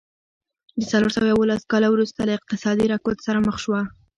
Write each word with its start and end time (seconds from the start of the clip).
له 0.79 0.85
څلور 0.91 1.11
سوه 1.15 1.27
یوولس 1.31 1.63
کاله 1.71 1.87
وروسته 1.91 2.19
له 2.27 2.33
اقتصادي 2.39 2.85
رکود 2.93 3.17
سره 3.25 3.39
مخ 3.47 3.55
شوه. 3.63 3.81